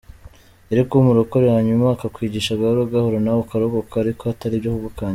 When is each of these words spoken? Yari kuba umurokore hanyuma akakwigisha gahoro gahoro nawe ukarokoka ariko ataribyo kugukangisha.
Yari 0.69 0.81
kuba 0.87 1.01
umurokore 1.03 1.45
hanyuma 1.55 1.85
akakwigisha 1.91 2.59
gahoro 2.59 2.81
gahoro 2.93 3.17
nawe 3.23 3.39
ukarokoka 3.45 3.95
ariko 4.03 4.23
ataribyo 4.33 4.69
kugukangisha. 4.75 5.09